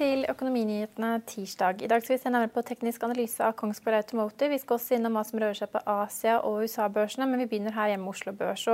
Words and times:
til 0.00 0.24
Økonominyhetene 0.30 1.18
tirsdag. 1.28 1.82
I 1.84 1.88
dag 1.90 2.00
skal 2.00 2.14
vi 2.14 2.22
se 2.22 2.30
nærmere 2.32 2.52
på 2.54 2.62
teknisk 2.64 3.02
analyse 3.04 3.44
av 3.44 3.52
Kongsberg 3.58 3.98
Automotive. 4.00 4.54
Vi 4.54 4.58
skal 4.62 4.78
også 4.78 4.96
innom 4.96 5.16
hva 5.18 5.24
som 5.28 5.40
rører 5.42 5.58
seg 5.58 5.68
på 5.72 5.82
Asia- 5.84 6.40
og 6.40 6.62
USA-børsene, 6.64 7.26
men 7.28 7.42
vi 7.42 7.48
begynner 7.50 7.74
her 7.76 7.90
hjemme 7.92 8.08
Oslo 8.08 8.32
Børs. 8.32 8.64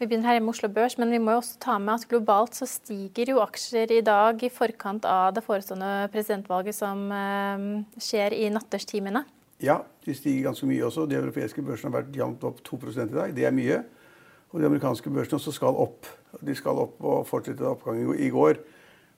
Vi 0.00 0.06
begynner 0.06 0.30
her 0.30 0.38
hjemme 0.38 0.54
Oslo 0.54 0.70
Børs, 0.72 0.96
men 0.96 1.12
vi 1.12 1.20
må 1.20 1.34
jo 1.34 1.42
også 1.42 1.58
ta 1.60 1.76
med 1.78 1.98
at 1.98 2.06
globalt 2.08 2.56
så 2.56 2.68
stiger 2.70 3.34
jo 3.34 3.42
aksjer 3.44 3.92
i 3.92 4.00
dag 4.06 4.40
i 4.40 4.50
forkant 4.50 5.04
av 5.04 5.34
det 5.36 5.44
forestående 5.44 6.08
presidentvalget 6.14 6.78
som 6.78 7.12
eh, 7.12 7.66
skjer 8.00 8.36
i 8.38 8.48
natterstimene. 8.54 9.24
Ja, 9.62 9.82
de 10.06 10.16
stiger 10.16 10.48
ganske 10.48 10.68
mye 10.70 10.86
også. 10.88 11.04
De 11.10 11.18
europeiske 11.20 11.62
børsene 11.62 11.92
har 11.92 12.00
vært 12.00 12.16
jevnt 12.16 12.46
opp 12.48 12.64
2 12.64 12.80
i 12.88 13.10
dag. 13.12 13.36
Det 13.36 13.44
er 13.44 13.52
mye. 13.52 13.82
Og 14.54 14.62
de 14.62 14.70
amerikanske 14.70 15.12
børsene 15.12 15.36
også 15.36 15.52
skal 15.52 15.76
opp. 15.84 16.08
De 16.40 16.56
skal 16.56 16.80
opp 16.86 17.04
og 17.04 17.26
fortsette 17.28 17.68
oppgangen 17.68 18.16
i 18.16 18.32
går. 18.32 18.64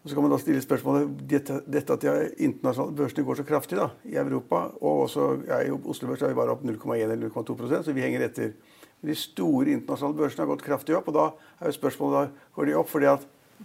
Og 0.06 0.10
så 0.10 0.14
kan 0.14 0.22
man 0.22 0.30
da 0.30 0.36
stille 0.38 0.60
spørsmålet 0.62 1.14
dette, 1.26 1.54
dette 1.66 1.94
at 1.96 2.04
de 2.04 2.10
internasjonale 2.46 2.94
børsene 2.94 3.24
går 3.26 3.38
så 3.40 3.44
kraftig 3.48 3.74
da, 3.74 3.88
i 4.06 4.14
Europa, 4.20 4.60
og 4.78 5.00
også 5.08 5.24
ja, 5.48 5.56
i 5.66 5.72
Oslo 5.74 6.12
Børs 6.12 6.20
er 6.22 6.30
vi 6.30 6.36
bare 6.38 6.52
opp 6.54 6.60
0,1 6.62 6.92
eller 7.00 7.24
0,2% 7.26 7.80
så 7.82 7.94
vi 7.96 8.04
henger 8.04 8.22
etter. 8.28 8.52
De 9.02 9.16
store 9.18 9.72
internasjonale 9.74 10.14
børsene 10.20 10.44
har 10.44 10.52
gått 10.52 10.62
kraftig 10.62 10.94
opp, 10.94 11.08
og 11.10 11.16
da 11.16 11.24
er 11.58 11.72
jo 11.72 11.74
spørsmålet 11.74 12.28
da 12.30 12.52
går 12.54 12.70
de 12.70 12.77
opp 12.78 12.92
fordi 12.92 13.08
at 13.10 13.24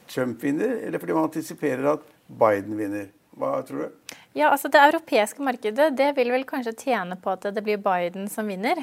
Trump 0.09 0.41
vinner, 0.41 0.73
eller 0.81 1.03
fordi 1.03 1.13
man 1.13 1.27
antisiperer 1.27 1.91
at 1.91 2.07
Biden 2.41 2.73
vinner. 2.79 3.11
Hva 3.37 3.51
tror 3.67 3.83
du? 3.83 4.15
Ja, 4.33 4.49
altså 4.49 4.71
Det 4.73 4.81
europeiske 4.81 5.45
markedet 5.45 5.91
det 5.99 6.09
vil 6.17 6.33
vel 6.33 6.47
kanskje 6.49 6.73
tjene 6.87 7.19
på 7.21 7.35
at 7.35 7.45
det 7.53 7.63
blir 7.67 7.77
Biden 7.85 8.25
som 8.33 8.49
vinner. 8.49 8.81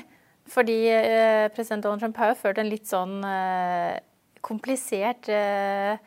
Fordi 0.49 0.79
eh, 0.95 1.49
president 1.51 1.83
Donald 1.83 2.07
Trump 2.07 2.23
har 2.23 2.31
jo 2.31 2.39
ført 2.39 2.63
en 2.63 2.71
litt 2.71 2.87
sånn 2.87 3.19
eh, 3.27 3.99
komplisert 4.47 5.27
eh, 5.27 5.99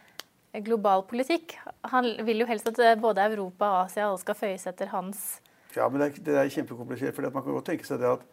global 0.59 1.05
politikk. 1.07 1.55
Han 1.93 2.11
vil 2.25 2.43
jo 2.43 2.49
helst 2.49 2.67
at 2.67 2.79
eh, 2.79 2.97
både 2.99 3.23
Europa 3.23 3.69
og 3.69 3.85
Asia 3.85 4.09
alle 4.09 4.19
skal 4.19 4.35
føyes 4.35 4.67
etter 4.67 4.91
hans 4.91 5.39
Ja, 5.75 5.87
men 5.87 6.01
det 6.01 6.07
er, 6.09 6.23
det 6.25 6.35
er 6.35 6.49
kjempekomplisert. 6.51 7.15
for 7.15 7.21
Man 7.21 7.43
kan 7.43 7.53
godt 7.53 7.65
tenke 7.71 7.87
seg 7.87 8.01
det 8.01 8.09
at, 8.09 8.25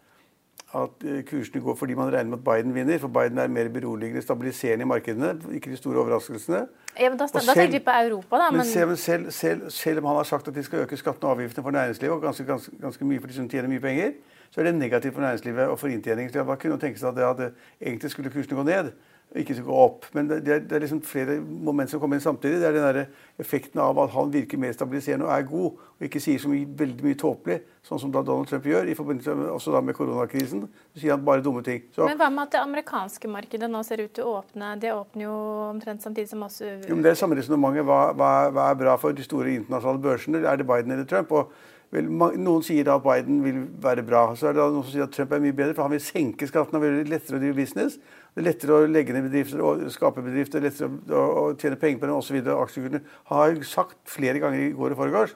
at 0.75 1.05
eh, 1.07 1.21
kursene 1.29 1.63
går 1.63 1.77
fordi 1.79 1.95
man 1.95 2.11
regner 2.11 2.31
med 2.31 2.39
at 2.39 2.45
Biden 2.45 2.75
vinner. 2.75 2.99
For 2.99 3.09
Biden 3.09 3.39
er 3.39 3.47
mer 3.49 3.69
beroligende, 3.69 4.23
stabiliserende 4.23 4.83
i 4.83 4.89
markedene. 4.89 5.55
Ikke 5.55 5.71
de 5.71 5.77
store 5.77 6.01
overraskelsene. 6.03 6.65
Ja, 6.99 7.11
men 7.11 7.19
Da, 7.19 7.29
da 7.31 7.55
tenker 7.55 7.79
vi 7.79 7.85
på 7.87 7.95
Europa, 7.95 8.37
da. 8.37 8.51
Men, 8.51 8.65
men 8.65 8.67
selv, 8.67 8.97
selv, 8.97 9.31
selv, 9.31 9.71
selv, 9.71 9.99
om 9.99 10.11
han 10.11 10.17
har 10.17 10.25
sagt 10.25 10.49
at 10.49 10.55
de 10.55 10.63
skal 10.63 10.79
øke 10.79 10.97
skattene 10.97 11.31
og 11.31 11.37
avgiftene 11.39 11.63
for 11.63 11.71
næringslivet, 11.71 12.15
og 12.15 12.23
ganske, 12.23 12.45
ganske, 12.45 12.73
ganske 12.81 13.05
mye 13.05 13.21
for 13.21 13.31
de 13.31 13.35
som 13.35 13.49
tjener 13.49 13.71
mye 13.71 13.81
penger, 13.81 14.13
så 14.51 14.61
er 14.61 14.65
det 14.65 14.75
negativt 14.75 15.15
for 15.15 15.23
næringslivet 15.23 15.69
og 15.69 15.79
for 15.79 15.89
inntjening. 15.89 16.33
Så 16.33 16.45
man 16.45 16.59
kunne 16.59 16.81
tenke 16.81 16.99
seg 16.99 17.09
at, 17.09 17.17
det, 17.39 17.47
at 17.47 17.87
egentlig 17.87 18.11
skulle 18.11 18.31
kursene 18.31 18.57
gå 18.57 18.67
ned 18.67 18.91
ikke 19.37 19.55
skal 19.59 19.67
gå 19.69 19.77
opp. 19.77 20.07
Men 20.17 20.29
det, 20.31 20.39
det, 20.47 20.73
er 20.73 20.81
liksom 20.81 21.03
flere 21.05 21.37
momenter 21.41 21.93
som 21.95 22.01
kommer 22.01 22.17
inn 22.17 22.25
samtidig. 22.25 22.63
Det 22.63 22.69
er 22.69 22.77
den 22.77 22.87
der 22.87 23.43
effekten 23.43 23.81
av 23.85 24.01
at 24.01 24.15
han 24.15 24.33
virker 24.33 24.61
mer 24.61 24.73
stabiliserende 24.73 25.27
og 25.29 25.35
er 25.35 25.45
god, 25.51 25.85
og 25.99 26.07
ikke 26.09 26.23
sier 26.23 26.41
så 26.41 26.49
mye, 26.49 26.65
veldig 26.79 27.05
mye 27.05 27.19
tåpelig, 27.21 27.59
sånn 27.85 28.01
som 28.01 28.15
da 28.15 28.23
Donald 28.25 28.49
Trump 28.49 28.67
gjør, 28.71 28.89
i 28.89 28.97
forbindelse 28.97 29.37
med, 29.37 29.51
også 29.53 29.77
da 29.77 29.85
med 29.85 29.99
koronakrisen. 29.99 30.65
Så 30.95 31.03
sier 31.03 31.17
han 31.17 31.25
bare 31.29 31.45
dumme 31.45 31.63
ting. 31.67 31.85
Så, 31.93 32.07
men 32.09 32.21
hva 32.21 32.31
med 32.33 32.49
at 32.49 32.57
det 32.57 32.65
amerikanske 32.65 33.33
markedet 33.33 33.71
nå 33.71 33.85
ser 33.87 34.07
ut 34.07 34.15
til 34.17 34.29
å 34.29 34.39
åpne? 34.41 34.75
Det 34.81 34.95
åpner 34.97 35.29
jo 35.29 35.39
omtrent 35.69 36.07
samtidig 36.07 36.33
som 36.33 36.45
oss. 36.49 36.63
Jo, 36.65 36.95
men 36.95 37.05
det 37.05 37.13
er 37.13 37.21
samme 37.21 37.37
resonnementet. 37.37 37.85
Hva, 37.89 38.05
hva, 38.17 38.35
hva, 38.49 38.71
er 38.73 38.81
bra 38.81 38.97
for 39.01 39.17
de 39.17 39.27
store 39.27 39.59
internasjonale 39.59 40.07
børsene? 40.09 40.45
Er 40.45 40.61
det 40.61 40.69
Biden 40.69 40.97
eller 40.97 41.09
Trump? 41.09 41.37
Og 41.37 41.53
Vel, 41.89 42.09
noen 42.13 42.61
sier 42.65 42.85
da 42.85 42.99
at 42.99 43.05
Biden 43.05 43.39
vil 43.41 43.63
være 43.81 44.03
bra. 44.05 44.27
Så 44.37 44.51
er 44.51 44.57
det 44.57 44.61
noen 44.61 44.83
som 44.85 44.93
sier 44.93 45.07
at 45.07 45.15
Trump 45.15 45.33
er 45.33 45.41
mye 45.41 45.57
bedre, 45.57 45.73
for 45.77 45.87
han 45.87 45.95
vil 45.95 46.03
senke 46.05 46.49
skattene 46.49 46.81
og 46.81 46.85
gjøre 46.85 46.99
det 47.01 47.13
lettere 47.15 47.39
å 47.39 47.41
drive 47.41 47.57
business. 47.57 47.97
Det 48.39 48.45
er 48.45 48.53
lettere 48.53 48.75
å 48.77 48.87
legge 48.87 49.11
ned 49.11 49.25
bedrifter 49.27 49.61
og 49.67 49.81
skape 49.91 50.23
bedrifter, 50.23 50.63
lettere 50.63 50.87
å, 51.11 51.23
å 51.27 51.41
tjene 51.59 51.75
penger 51.81 51.99
på 51.99 52.07
dem 52.07 52.19
osv. 52.21 52.37
Aksjekursene 52.39 53.01
har 53.33 53.57
sagt 53.67 53.97
flere 54.07 54.39
ganger 54.39 54.61
i 54.63 54.75
går 54.79 54.95
og 54.95 55.01
foregårs 55.01 55.33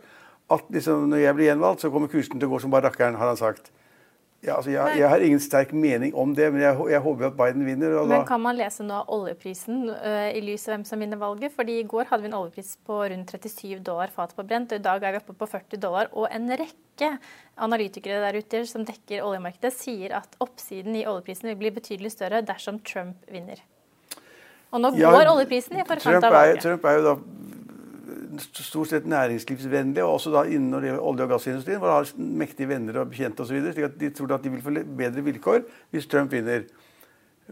at 0.55 0.69
liksom, 0.71 1.09
når 1.11 1.25
jeg 1.25 1.35
blir 1.35 1.49
gjenvalgt, 1.49 1.83
så 1.83 1.91
kommer 1.91 2.13
kursen 2.13 2.39
til 2.39 2.47
å 2.47 2.53
gå 2.53 2.61
som 2.63 2.71
bare 2.71 2.87
rakkeren, 2.87 3.19
har 3.19 3.33
han 3.33 3.41
sagt. 3.41 3.73
Ja, 4.42 4.56
altså 4.56 4.72
jeg, 4.72 4.97
jeg, 4.98 5.06
har 5.06 5.22
ingen 5.22 5.38
sterk 5.38 5.70
mening 5.70 6.16
om 6.19 6.32
det, 6.34 6.48
men 6.50 6.64
jeg, 6.64 6.75
jeg 6.91 7.00
håper 7.04 7.28
at 7.28 7.36
Biden 7.38 7.62
vinner. 7.62 7.92
men 8.00 8.10
da... 8.10 8.16
Kan 8.26 8.42
man 8.42 8.56
lese 8.58 8.82
nå 8.82 8.97
oljeprisen 9.14 9.84
uh, 9.86 10.30
i 10.34 10.41
lys 10.42 10.64
av 10.66 10.75
hvem 10.75 10.86
som 10.88 10.98
vinner 10.98 11.20
valget? 11.20 11.54
Fordi 11.54 11.76
I 11.78 11.84
går 11.86 12.08
hadde 12.10 12.25
vi 12.25 12.30
en 12.32 12.34
oljepris 12.41 12.72
på 12.82 12.97
rundt 13.12 13.30
37 13.30 13.78
dollar 13.86 14.10
fatet 14.10 14.34
på 14.34 14.44
brent, 14.48 14.75
og 14.75 14.82
i 14.82 14.82
dag 14.82 15.06
er 15.06 15.14
vi 15.14 15.20
oppe 15.22 15.36
på 15.38 15.47
40 15.53 15.78
dollar. 15.84 16.10
Og 16.19 16.26
en 16.26 16.50
rekke 16.58 17.12
analytikere 17.54 18.19
der 18.25 18.41
ute 18.42 18.64
som 18.66 18.82
dekker 18.88 19.22
oljemarkedet, 19.22 19.70
sier 19.78 20.19
at 20.19 20.34
oppsiden 20.42 20.98
i 20.98 21.06
oljeprisen 21.06 21.53
vil 21.53 21.60
bli 21.62 21.74
betydelig 21.78 22.10
større 22.16 22.42
dersom 22.42 22.82
Trump 22.82 23.22
vinner. 23.30 23.62
Og 24.72 24.82
nå 24.82 24.91
går 24.97 25.22
ja, 25.22 25.30
oljeprisen 25.36 25.78
i 25.78 25.86
forkant 25.86 26.19
av 26.19 26.34
valget. 26.34 26.64
Trump 26.66 26.91
er 26.91 26.98
jo 26.98 27.06
da 27.12 27.16
stort 28.41 28.88
sett 28.88 29.06
næringslivsvennlige, 29.06 30.04
og 30.04 30.12
også 30.12 30.31
da 30.32 30.44
innen 30.48 30.75
olje- 30.75 31.25
og 31.25 31.28
gassindustrien, 31.28 31.78
hvor 31.78 31.88
de 31.88 31.93
har 31.93 32.12
mektige 32.16 32.69
venner 32.69 33.00
og 33.00 33.10
bekjente 33.10 33.41
osv. 33.44 33.59
slik 33.72 33.84
at 33.84 34.00
de 34.00 34.10
tror 34.10 34.34
at 34.34 34.44
de 34.44 34.50
vil 34.50 34.62
få 34.62 34.70
bedre 34.98 35.25
vilkår 35.25 35.60
hvis 35.91 36.06
Trump 36.06 36.32
vinner. 36.32 36.62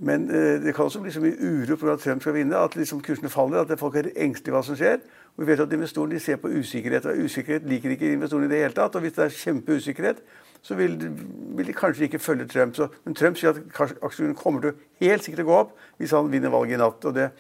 Men 0.00 0.30
eh, 0.30 0.62
det 0.62 0.74
kan 0.74 0.84
også 0.84 1.00
bli 1.00 1.12
så 1.12 1.20
mye 1.20 1.36
uro 1.36 1.76
på 1.76 1.90
at 1.92 2.00
Trump 2.00 2.22
skal 2.22 2.34
vinne, 2.34 2.56
at 2.56 2.76
liksom 2.76 3.02
kursene 3.02 3.28
faller, 3.28 3.60
at 3.60 3.78
folk 3.78 3.96
er 3.96 4.12
engstelige 4.16 4.54
hva 4.54 4.62
som 4.64 4.78
skjer. 4.78 5.00
Og 5.36 5.42
vi 5.42 5.50
vet 5.50 5.60
at 5.60 5.72
Investorene 5.72 6.20
ser 6.20 6.38
på 6.40 6.48
usikkerhet, 6.48 7.06
og 7.06 7.24
usikkerhet 7.24 7.66
liker 7.69 7.90
ikke 7.90 8.12
investorene 8.12 8.46
i 8.46 8.52
det 8.54 8.62
hele 8.62 8.76
tatt. 8.76 8.94
Og 8.94 9.04
hvis 9.04 9.16
det 9.19 9.24
er 9.24 9.36
kjempeusikkerhet, 9.42 10.22
så 10.62 10.74
vil, 10.74 10.96
vil, 11.56 11.66
de 11.66 11.72
kanskje 11.72 12.04
ikke 12.04 12.19
følge 12.19 12.46
Trump. 12.48 12.76
Så, 12.76 12.88
men 13.04 13.14
Trump 13.14 13.36
sier 13.36 13.50
at 13.50 13.94
aksjene 14.02 14.36
kommer 14.36 14.64
til 14.64 14.76
helt 15.00 15.24
sikkert 15.24 15.44
å 15.44 15.48
gå 15.48 15.58
opp 15.64 15.76
hvis 16.00 16.12
han 16.16 16.30
vinner 16.32 16.52
valget 16.52 16.78
i 16.78 16.80
natt. 16.80 17.04
og 17.04 17.16
det 17.16 17.30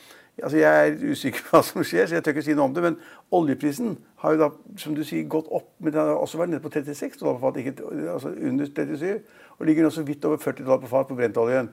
Altså 0.42 0.60
jeg 0.60 0.88
er 0.88 1.12
usikker 1.12 1.44
på 1.46 1.56
hva 1.56 1.62
som 1.66 1.84
skjer, 1.84 2.08
så 2.08 2.16
jeg 2.16 2.24
tør 2.24 2.36
ikke 2.36 2.46
si 2.46 2.56
noe 2.56 2.68
om 2.70 2.74
det. 2.76 2.84
Men 2.84 2.96
oljeprisen 3.36 3.94
har 4.22 4.34
jo 4.34 4.40
da, 4.42 4.48
som 4.80 4.96
du 4.96 5.04
sier, 5.06 5.28
gått 5.30 5.50
opp. 5.52 5.68
Men 5.78 5.94
den 5.94 6.00
har 6.00 6.16
også 6.16 6.40
vært 6.40 6.54
nede 6.54 6.64
på 6.64 6.72
36 6.72 7.20
dollar 7.20 7.38
på 7.38 7.46
fat, 7.46 7.60
ikke 7.60 8.08
altså 8.14 8.32
under 8.34 8.72
37. 8.72 9.38
Og 9.58 9.68
ligger 9.68 9.86
nå 9.86 9.92
så 9.94 10.04
vidt 10.06 10.24
over 10.28 10.40
40 10.40 10.64
dollar 10.64 10.82
på 10.82 10.90
fat 10.90 11.08
på 11.10 11.18
brentoljen. 11.18 11.70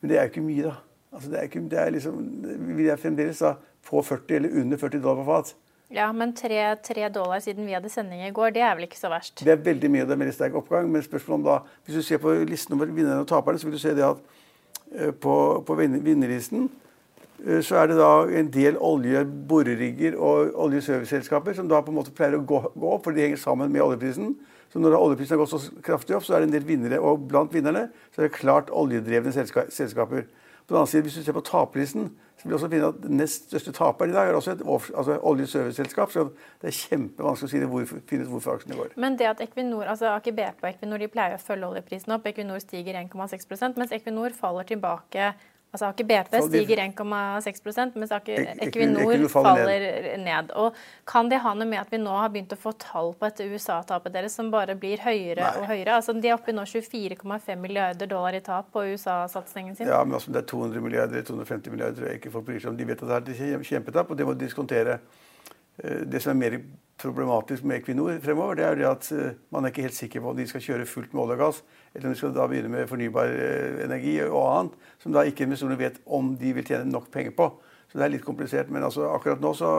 Men 0.00 0.10
det 0.10 0.18
er 0.18 0.26
jo 0.26 0.34
ikke 0.34 0.46
mye, 0.46 0.70
da. 0.70 0.76
Altså 1.16 1.30
det 1.32 1.38
er 1.38 1.46
ikke, 1.48 1.62
det 1.70 1.78
er 1.80 1.94
liksom, 1.94 2.24
Vi 2.76 2.88
er 2.92 2.98
fremdeles 3.00 3.38
da 3.40 3.54
på 3.86 4.02
40 4.02 4.36
eller 4.36 4.60
under 4.60 4.80
40 4.80 5.02
dollar 5.02 5.22
på 5.22 5.30
fat. 5.30 5.54
Ja, 5.94 6.08
men 6.12 6.32
tre, 6.34 6.58
tre, 6.82 7.08
dollar 7.14 7.38
siden 7.38 7.66
vi 7.66 7.74
hadde 7.76 7.88
sending 7.88 8.24
i 8.26 8.32
går, 8.34 8.50
det 8.56 8.62
er 8.66 8.72
vel 8.74 8.88
ikke 8.88 8.98
så 8.98 9.10
verst? 9.12 9.44
Det 9.46 9.52
er 9.52 9.60
veldig 9.62 9.90
mye, 9.92 10.02
og 10.02 10.08
det 10.08 10.16
er 10.16 10.22
veldig 10.24 10.34
sterk 10.34 10.56
oppgang. 10.58 10.88
Men 10.90 11.04
spørsmålet 11.04 11.38
om 11.38 11.44
da, 11.46 11.76
hvis 11.86 12.00
du 12.00 12.02
ser 12.02 12.18
på 12.22 12.32
listen 12.48 12.74
over 12.74 12.90
vinnerne 12.90 13.22
og 13.22 13.28
taperne, 13.30 13.60
så 13.62 13.68
vil 13.68 13.76
du 13.76 13.82
se 13.82 13.94
det 13.94 14.02
at 14.02 14.24
eh, 14.96 15.12
på, 15.14 15.36
på 15.66 15.78
vinnerlisten 15.78 16.66
så 17.62 17.76
er 17.82 17.90
det 17.90 17.98
da 17.98 18.10
en 18.40 18.48
del 18.52 18.78
oljeborerigger 18.80 20.16
og 20.16 20.54
oljeserviceselskaper 20.66 21.56
som 21.56 21.68
da 21.68 21.82
på 21.84 21.92
en 21.92 21.98
måte 21.98 22.14
pleier 22.16 22.38
å 22.38 22.44
gå, 22.48 22.62
opp, 22.74 23.04
for 23.04 23.12
de 23.12 23.26
henger 23.26 23.42
sammen 23.42 23.72
med 23.72 23.84
oljeprisen. 23.84 24.32
Så 24.72 24.80
når 24.82 24.96
oljeprisen 24.98 25.36
har 25.36 25.42
gått 25.44 25.52
så 25.52 25.82
kraftig 25.84 26.16
opp, 26.16 26.24
så 26.26 26.36
er 26.36 26.42
det 26.42 26.50
en 26.50 26.56
del 26.56 26.66
vinnere. 26.66 27.00
Og 27.00 27.28
blant 27.28 27.52
vinnerne 27.54 27.88
så 28.14 28.22
er 28.22 28.28
det 28.28 28.38
klart 28.38 28.72
oljedrevne 28.74 29.32
selskaper. 29.32 30.26
På 30.66 30.74
den 30.74 30.80
annen 30.80 30.90
side, 30.90 31.02
Hvis 31.02 31.14
du 31.14 31.22
ser 31.22 31.32
på 31.32 31.44
taperlisten, 31.46 32.10
så 32.36 32.42
vil 32.42 32.50
du 32.50 32.56
også 32.56 32.68
finne 32.68 32.88
at 32.90 33.10
Nest 33.10 33.46
største 33.48 33.72
taperen 33.72 34.10
i 34.10 34.14
dag 34.14 34.28
er 34.28 34.34
også 34.34 34.56
et 34.56 34.62
altså 34.66 35.18
oljeserviceselskap. 35.22 36.10
Så 36.10 36.24
det 36.60 36.72
er 36.72 36.74
kjempevanskelig 36.74 37.48
å 37.48 37.52
si 37.52 37.60
det 37.62 37.68
hvor, 37.70 37.84
finnes 38.10 38.28
hvorfor 38.28 38.56
aksjene 38.56 38.76
går. 38.80 38.96
Men 38.96 39.16
det 39.16 39.28
at 39.30 39.40
Equinor, 39.40 39.86
altså 39.86 40.10
Aker 40.16 40.34
BP 40.34 40.64
og 40.64 40.70
Equinor 40.72 40.98
de 40.98 41.08
pleier 41.08 41.36
å 41.36 41.40
følge 41.40 41.70
oljeprisen 41.70 42.16
opp. 42.16 42.26
Equinor 42.26 42.58
stiger 42.64 42.98
1,6% 42.98 43.78
mens 43.78 43.94
Equinor 43.94 44.34
faller 44.34 44.66
tilbake 44.66 45.32
Altså 45.76 45.90
Aker 45.90 46.06
BP 46.08 46.36
stiger 46.48 46.80
1,6% 46.86 47.98
mens 48.00 48.12
Aker 48.16 48.46
Equinor 48.64 49.26
faller 49.28 50.16
ned. 50.22 50.52
Og 50.56 50.76
Kan 51.08 51.28
det 51.28 51.42
ha 51.44 51.52
noe 51.54 51.68
med 51.68 51.82
at 51.82 51.92
vi 51.92 52.00
nå 52.00 52.14
har 52.16 52.32
begynt 52.32 52.54
å 52.56 52.58
få 52.60 52.72
tall 52.80 53.12
på 53.12 53.28
dette 53.28 53.44
USA-tapet 53.44 54.14
deres 54.16 54.36
som 54.38 54.48
bare 54.52 54.74
blir 54.78 55.02
høyere 55.04 55.42
Nei. 55.42 55.52
og 55.60 55.68
høyere? 55.68 55.98
Altså 55.98 56.16
De 56.16 56.30
er 56.30 56.38
oppe 56.38 56.54
i 56.54 56.56
nå 56.56 56.64
24,5 56.66 57.60
milliarder 57.60 58.08
dollar 58.10 58.38
i 58.38 58.42
tap 58.44 58.72
på 58.72 58.86
USA-satsingen 58.88 59.76
sin. 59.76 59.90
Ja, 59.92 60.00
men 60.04 60.16
altså, 60.18 60.32
det 60.32 60.42
er 60.42 60.48
200 60.50 60.82
milliarder, 60.84 61.28
250 61.28 61.74
milliarder 61.74 62.00
tror 62.00 62.10
jeg 62.10 62.22
ikke 62.22 62.34
folk 62.34 62.48
bryr 62.48 62.62
seg 62.62 62.72
om. 62.72 62.80
De 62.80 62.88
vet 62.88 63.04
at 63.04 63.28
det 63.28 63.36
er 63.36 63.68
kjempetap, 63.70 64.10
og 64.10 64.18
det 64.18 64.26
må 64.26 64.34
de 64.34 64.46
diskontere. 64.46 64.98
Eh, 65.82 66.02
det 66.08 66.24
som 66.24 66.32
er 66.32 66.40
mer 66.40 66.58
problematisk 67.00 67.64
med 67.64 67.80
Equinor 67.80 68.16
fremover, 68.24 68.56
det 68.56 68.64
er 68.64 68.78
det 68.78 68.86
at 68.88 69.08
eh, 69.12 69.36
man 69.52 69.64
er 69.64 69.72
ikke 69.72 69.84
helt 69.86 69.98
sikker 69.98 70.22
på 70.24 70.30
om 70.32 70.38
de 70.38 70.46
skal 70.48 70.64
kjøre 70.64 70.88
fullt 70.88 71.12
med 71.12 71.22
olje 71.26 71.36
og 71.36 71.42
gass, 71.42 71.62
eller 71.92 72.08
om 72.08 72.14
de 72.14 72.20
skal 72.20 72.34
da 72.36 72.46
begynne 72.48 72.72
med 72.72 72.88
fornybar 72.88 73.32
eh, 73.32 73.84
energi 73.84 74.16
og 74.24 74.42
annet, 74.44 74.90
som 75.02 75.14
da 75.14 75.24
ikke 75.26 75.44
investorene 75.44 75.78
vet 75.80 76.00
om 76.06 76.34
de 76.40 76.54
vil 76.56 76.66
tjene 76.66 76.88
nok 76.88 77.10
penger 77.12 77.36
på. 77.36 77.50
Så 77.90 78.00
det 78.00 78.06
er 78.06 78.14
litt 78.16 78.26
komplisert. 78.26 78.72
Men 78.72 78.86
altså, 78.86 79.06
akkurat 79.12 79.42
nå 79.44 79.52
så 79.56 79.72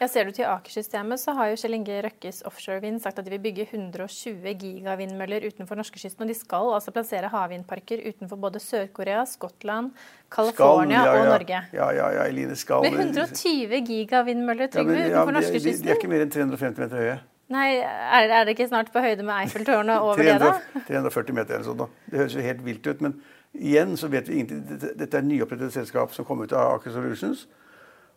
ja, 0.00 0.08
Ser 0.10 0.26
du 0.26 0.34
til 0.34 0.46
Aker-systemet, 0.48 1.20
så 1.22 1.32
har 1.38 1.52
jo 1.52 1.58
Kjell 1.60 1.76
Inge 1.76 2.00
Røkkes 2.04 2.42
Offshore 2.48 2.80
Vind 2.82 2.98
sagt 3.02 3.20
at 3.20 3.26
de 3.26 3.32
vil 3.36 3.42
bygge 3.44 3.66
120 3.68 4.54
gigavindmøller 4.60 5.46
utenfor 5.46 5.78
norskekysten. 5.78 6.24
Og 6.26 6.32
de 6.32 6.36
skal 6.36 6.72
altså 6.76 6.94
plassere 6.94 7.30
havvindparker 7.30 8.02
utenfor 8.08 8.40
både 8.42 8.62
Sør-Korea, 8.62 9.22
Skottland, 9.30 9.92
California 10.34 10.98
ja, 10.98 11.04
ja. 11.06 11.20
og 11.20 11.30
Norge. 11.30 11.62
Ja, 11.76 11.90
ja, 11.94 12.10
ja, 12.18 12.26
Eline 12.26 12.56
skal 12.58 12.82
Med 12.82 12.98
120 12.98 13.80
gigavindmøller, 13.86 14.72
Trygve, 14.74 14.98
ja, 14.98 15.06
utenfor 15.12 15.38
norskekysten? 15.38 15.78
De, 15.78 15.86
de, 15.86 15.94
er 15.94 16.02
ikke 16.02 16.12
mer 16.12 16.26
enn 16.26 16.34
350 16.34 16.84
meter 16.84 17.02
høye. 17.04 17.16
Nei, 17.54 17.66
er, 17.76 18.30
er, 18.32 18.44
det 18.46 18.54
ikke 18.56 18.66
snart 18.70 18.88
på 18.92 19.02
høyde 19.04 19.22
med 19.22 19.34
Eiffeltårnet 19.44 20.00
over 20.00 20.16
300, 20.16 20.38
det, 20.40 20.52
da? 20.74 20.84
340 20.88 21.36
meter 21.36 21.58
eller 21.58 21.66
sånt. 21.68 21.82
da. 21.84 22.08
Det 22.10 22.22
høres 22.22 22.34
jo 22.34 22.46
helt 22.46 22.64
vilt 22.64 22.86
ut. 22.88 23.02
Men 23.04 23.18
igjen 23.52 23.98
så 24.00 24.08
vet 24.10 24.30
vi 24.30 24.40
ingenting. 24.40 24.64
Dette, 24.70 24.94
dette 24.98 25.20
er 25.20 25.26
nyopprettet 25.28 25.74
selskap 25.76 26.14
som 26.16 26.26
kom 26.26 26.40
ut 26.42 26.54
av 26.56 26.78
Aker 26.78 26.96
Solutions. 26.96 27.44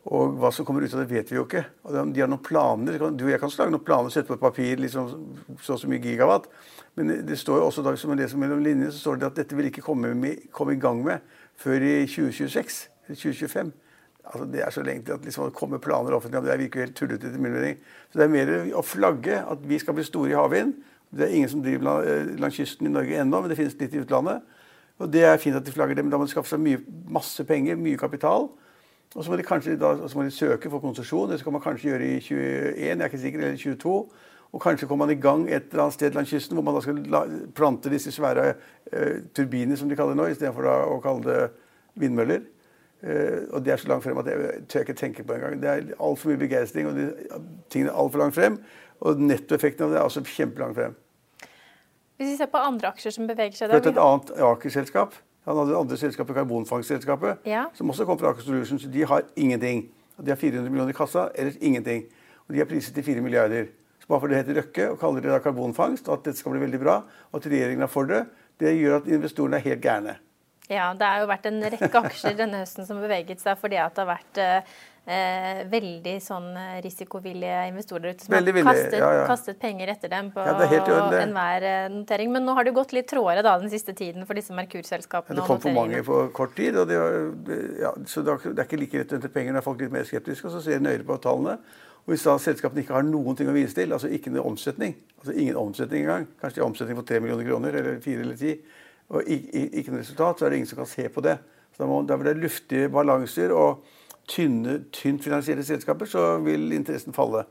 Og 0.07 0.37
hva 0.39 0.53
som 0.55 0.63
kommer 0.63 0.85
ut 0.85 0.93
av 0.95 1.01
det, 1.01 1.09
vet 1.11 1.31
vi 1.31 1.35
jo 1.35 1.43
ikke. 1.43 1.65
Og 1.83 1.95
de 2.15 2.21
har 2.23 2.29
noen 2.31 2.43
planer. 2.43 3.01
Du 3.11 3.25
og 3.25 3.31
jeg 3.31 3.41
kan 3.41 3.51
lage 3.51 3.73
noen 3.73 3.83
planer, 3.83 4.13
sette 4.13 4.29
på 4.29 4.37
et 4.37 4.43
papir 4.43 4.79
liksom, 4.79 5.09
så 5.59 5.75
og 5.75 5.81
så 5.81 5.89
mye 5.91 5.99
gigawatt. 6.03 6.47
Men 6.95 7.11
det 7.27 7.39
står 7.41 7.59
jo 7.59 7.65
også 7.67 7.83
da, 7.83 7.91
som 7.99 8.13
man 8.13 8.21
leser 8.21 8.39
mellom 8.39 8.61
linjene, 8.63 8.93
så 8.93 9.03
står 9.03 9.19
det 9.19 9.27
at 9.27 9.41
dette 9.41 9.57
vil 9.57 9.67
ikke 9.67 9.83
komme, 9.83 10.13
med, 10.15 10.47
komme 10.55 10.77
i 10.77 10.79
gang 10.81 11.01
med 11.03 11.25
før 11.59 11.83
i 11.83 11.97
2026 12.07 12.79
eller 13.07 13.19
2025. 13.19 13.73
Altså, 14.27 14.47
det 14.51 14.61
er 14.63 14.71
så 14.75 14.83
lenge 14.83 15.05
til 15.07 15.15
at 15.17 15.25
liksom, 15.27 15.49
det 15.49 15.57
kommer 15.59 15.81
planer 15.83 16.15
offentlig. 16.15 16.43
Det 16.45 16.59
virker 16.63 16.85
helt 16.85 16.95
tullete 16.95 17.27
etter 17.27 17.43
min 17.43 17.55
mening. 17.55 17.81
Så 18.11 18.19
det 18.19 18.27
er 18.27 18.31
mer 18.33 18.53
å 18.79 18.83
flagge 18.85 19.41
at 19.43 19.65
vi 19.67 19.79
skal 19.81 19.97
bli 19.97 20.05
store 20.07 20.31
i 20.31 20.37
havvind. 20.39 20.75
Det 21.11 21.27
er 21.27 21.35
ingen 21.35 21.51
som 21.51 21.63
driver 21.63 22.07
eh, 22.07 22.31
langs 22.39 22.59
kysten 22.59 22.87
i 22.87 22.93
Norge 22.93 23.19
ennå, 23.21 23.41
men 23.41 23.51
det 23.51 23.59
finnes 23.59 23.75
litt 23.79 23.95
i 23.95 24.01
utlandet. 24.03 24.43
Og 25.03 25.11
det 25.11 25.23
er 25.27 25.39
fint 25.39 25.55
at 25.55 25.67
de 25.67 25.75
flagger 25.75 25.99
det, 25.99 26.03
men 26.03 26.11
da 26.11 26.19
må 26.19 26.27
de 26.27 26.33
skaffe 26.33 26.51
seg 26.51 26.63
mye, 26.63 26.81
masse 27.11 27.43
penger, 27.47 27.77
mye 27.79 27.99
kapital. 27.99 28.49
Og 29.15 29.23
så 29.23 29.31
må 29.31 29.37
de 29.39 29.45
kanskje 29.47 29.77
da, 29.79 29.93
må 30.15 30.23
de 30.25 30.33
søke 30.33 30.69
for 30.69 30.83
konsesjon. 30.83 31.29
Det 31.31 31.39
skal 31.39 31.55
man 31.55 31.63
kanskje 31.63 31.89
gjøre 31.91 32.07
i 32.07 32.17
21, 32.19 32.41
jeg 32.77 32.97
er 32.97 33.05
ikke 33.05 33.21
sikker, 33.21 33.39
eller 33.39 33.61
22. 33.61 33.93
Og 34.51 34.61
kanskje 34.61 34.87
kommer 34.87 35.05
man 35.05 35.15
i 35.15 35.21
gang 35.21 35.47
et 35.49 35.71
eller 35.71 35.83
annet 35.83 35.93
sted 35.97 36.15
langs 36.15 36.29
kysten 36.31 36.55
hvor 36.55 36.63
man 36.63 36.75
da 36.77 36.81
skal 36.83 36.99
la, 37.11 37.23
plante 37.55 37.91
disse 37.91 38.11
svære 38.15 38.53
uh, 38.53 39.17
turbiner, 39.35 39.75
som 39.75 39.89
de 39.89 39.95
kaller 39.95 40.15
det 40.15 40.21
nå, 40.21 40.27
istedenfor 40.31 40.69
å 40.71 40.99
kalle 41.03 41.25
det 41.25 41.41
vindmøller. 41.99 42.45
Uh, 43.03 43.47
og 43.53 43.65
det 43.65 43.73
er 43.73 43.81
så 43.81 43.91
langt 43.91 44.05
frem 44.05 44.19
at 44.21 44.29
jeg 44.31 44.61
tør 44.71 44.85
ikke 44.85 44.97
tenke 45.01 45.25
på 45.27 45.35
engang. 45.35 45.59
Det 45.61 45.71
er 45.71 45.91
altfor 45.99 46.31
mye 46.31 46.43
begeistring, 46.45 46.87
og 46.89 46.97
de, 46.97 47.09
tingene 47.73 47.91
er 47.91 47.99
altfor 47.99 48.23
langt 48.23 48.37
frem. 48.37 48.59
Og 49.05 49.21
nettoeffekten 49.21 49.85
av 49.85 49.93
det 49.93 49.99
er 49.99 50.07
altså 50.07 50.23
kjempelangt 50.25 50.79
frem. 50.79 50.95
Hvis 52.17 52.31
vi 52.31 52.37
ser 52.39 52.49
på 52.49 52.61
andre 52.61 52.89
aksjer 52.89 53.13
som 53.13 53.27
beveger 53.29 53.53
seg 53.59 53.69
da, 53.69 53.77
Et 53.77 53.99
annet 54.01 54.31
Aker-selskap 54.41 55.13
han 55.47 55.57
hadde 55.61 55.71
det 55.71 55.79
andre 55.79 55.97
selskapet, 55.97 56.35
karbonfangstselskapet, 56.35 57.45
ja. 57.47 57.65
som 57.73 57.89
også 57.89 58.05
kom 58.05 58.19
fra 58.19 58.33
Aker 58.33 58.43
Solutions. 58.43 58.83
De 58.91 59.03
har 59.07 59.23
ingenting. 59.39 59.85
De 60.19 60.33
har 60.33 60.39
400 60.39 60.69
millioner 60.69 60.91
i 60.91 60.97
kassa, 60.97 61.29
ellers 61.35 61.55
ingenting. 61.61 62.03
Og 62.47 62.55
de 62.55 62.63
er 62.63 62.67
priset 62.67 62.95
til 62.95 63.05
4 63.05 63.23
milliarder. 63.23 63.69
Så 64.01 64.09
bare 64.11 64.19
fordi 64.23 64.35
det 64.35 64.41
heter 64.43 64.59
Røkke 64.61 64.89
og 64.91 64.99
kaller 64.99 65.23
det 65.23 65.31
da 65.31 65.39
karbonfangst, 65.43 66.09
og 66.09 66.19
at 66.19 66.27
dette 66.27 66.41
skal 66.41 66.55
bli 66.55 66.65
veldig 66.65 66.81
bra, 66.83 66.97
og 67.31 67.39
at 67.39 67.47
regjeringen 67.47 67.85
er 67.87 67.91
for 67.91 68.09
det, 68.09 68.25
det 68.59 68.75
gjør 68.75 68.99
at 68.99 69.07
investorene 69.07 69.59
er 69.59 69.65
helt 69.69 69.83
gærne. 69.83 70.17
Ja, 70.67 70.91
det 70.99 71.07
har 71.07 71.23
jo 71.23 71.29
vært 71.31 71.47
en 71.47 71.63
rekke 71.63 72.03
aksjer 72.09 72.35
denne 72.35 72.65
høsten 72.65 72.87
som 72.87 72.99
har 72.99 73.07
beveget 73.07 73.39
seg 73.39 73.55
fordi 73.61 73.79
at 73.79 73.95
det 73.95 74.03
har 74.03 74.09
vært 74.17 74.41
eh, 75.07 75.61
veldig 75.71 76.15
sånn 76.23 76.49
eh, 76.59 76.77
risikovillige 76.83 77.61
investorer 77.69 78.13
ute 78.13 78.27
som 78.27 78.35
har 78.35 78.43
kastet, 78.67 78.97
ja, 78.99 79.09
ja. 79.21 79.25
kastet, 79.29 79.59
penger 79.61 79.93
etter 79.93 80.11
dem 80.11 80.29
på 80.35 80.43
enhver 80.43 81.67
eh, 81.69 81.87
notering. 81.93 82.31
Men 82.35 82.47
nå 82.47 82.55
har 82.57 82.67
det 82.67 82.75
gått 82.75 82.93
litt 82.95 83.09
trådere 83.09 83.45
da 83.45 83.55
den 83.61 83.71
siste 83.73 83.95
tiden 83.97 84.27
for 84.27 84.37
disse 84.37 84.55
Merkur-selskapene. 84.57 85.39
det 85.39 85.47
kom 85.47 85.61
for 85.63 85.75
mange 85.75 86.03
på 86.05 86.21
kort 86.35 86.55
tid. 86.59 86.77
og 86.77 86.87
det, 86.91 86.99
var, 86.99 87.99
så 88.07 88.23
det 88.25 88.37
er 88.51 88.63
ikke 88.65 88.81
like 88.83 89.03
rett 89.03 89.13
å 89.13 89.19
hente 89.19 89.33
penger. 89.33 89.61
folk 89.65 89.81
er 89.81 89.87
litt 89.87 89.97
mer 89.99 90.07
skeptiske, 90.07 90.49
og 90.49 90.57
så 90.57 90.63
ser 90.63 90.81
de 90.81 90.89
nøyere 90.89 91.07
på 91.07 91.19
tallene. 91.23 91.57
Og 92.07 92.13
Hvis 92.13 92.23
da 92.23 92.37
selskapene 92.39 92.83
ikke 92.83 92.95
har 92.95 93.03
noen 93.03 93.35
ting 93.35 93.49
å 93.51 93.55
vise 93.55 93.75
til, 93.75 93.91
altså 93.91 94.07
ikke 94.07 94.31
noe 94.31 94.45
omsetning, 94.47 94.95
altså 95.19 95.33
ingen 95.35 95.57
omsetning 95.59 96.05
engang, 96.05 96.27
kanskje 96.39 96.59
de 96.59 96.63
har 96.63 96.69
omsetning 96.69 96.99
på 96.99 97.03
3 97.09 97.19
millioner 97.23 97.49
kroner 97.49 97.75
eller 97.75 97.97
4 98.03 98.23
eller 98.23 98.37
10, 98.39 98.59
og 99.11 99.27
ikke, 99.35 99.63
ikke 99.81 99.91
noe 99.91 100.03
resultat, 100.03 100.39
så 100.39 100.45
er 100.45 100.53
det 100.53 100.59
ingen 100.61 100.69
som 100.69 100.79
kan 100.79 100.89
se 100.91 101.07
på 101.11 101.23
det. 101.23 101.35
Så 101.75 101.83
Da, 101.83 101.87
må, 101.89 101.99
da 102.07 102.15
blir 102.17 102.33
det 102.33 102.43
luftige 102.43 102.87
balanser. 102.89 103.51
og 103.51 103.83
tynne, 104.29 104.79
tynt 104.95 105.23
finansierte 105.25 105.65
selskaper, 105.67 106.09
så 106.09 106.29
vil 106.45 106.71
interessen 106.75 107.15
falle. 107.15 107.45